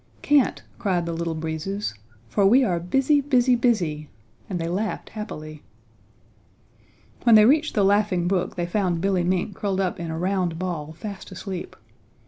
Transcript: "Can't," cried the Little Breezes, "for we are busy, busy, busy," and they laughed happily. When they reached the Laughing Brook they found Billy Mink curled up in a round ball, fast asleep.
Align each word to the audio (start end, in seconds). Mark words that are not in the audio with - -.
"Can't," 0.23 0.63
cried 0.79 1.05
the 1.05 1.13
Little 1.13 1.35
Breezes, 1.35 1.93
"for 2.27 2.43
we 2.47 2.63
are 2.63 2.79
busy, 2.79 3.21
busy, 3.21 3.53
busy," 3.53 4.09
and 4.49 4.57
they 4.57 4.67
laughed 4.67 5.09
happily. 5.11 5.61
When 7.23 7.35
they 7.35 7.45
reached 7.45 7.75
the 7.75 7.83
Laughing 7.85 8.27
Brook 8.27 8.55
they 8.55 8.65
found 8.65 8.99
Billy 9.01 9.23
Mink 9.23 9.53
curled 9.55 9.79
up 9.79 9.99
in 9.99 10.09
a 10.09 10.17
round 10.17 10.57
ball, 10.57 10.93
fast 10.93 11.31
asleep. 11.31 11.75